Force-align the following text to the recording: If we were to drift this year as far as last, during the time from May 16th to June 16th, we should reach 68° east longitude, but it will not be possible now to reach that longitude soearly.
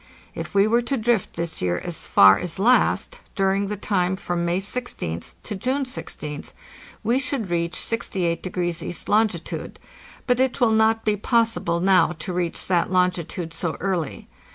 If 0.33 0.55
we 0.55 0.65
were 0.65 0.81
to 0.81 0.97
drift 0.97 1.35
this 1.35 1.61
year 1.61 1.77
as 1.77 2.07
far 2.07 2.39
as 2.39 2.57
last, 2.57 3.21
during 3.35 3.67
the 3.67 3.77
time 3.77 4.15
from 4.15 4.43
May 4.43 4.59
16th 4.59 5.35
to 5.43 5.53
June 5.55 5.83
16th, 5.83 6.53
we 7.03 7.19
should 7.19 7.51
reach 7.51 7.77
68° 7.77 8.81
east 8.81 9.07
longitude, 9.07 9.77
but 10.25 10.39
it 10.39 10.59
will 10.59 10.71
not 10.73 11.05
be 11.05 11.15
possible 11.15 11.79
now 11.81 12.13
to 12.17 12.33
reach 12.33 12.65
that 12.65 12.89
longitude 12.91 13.53
soearly. 13.53 14.27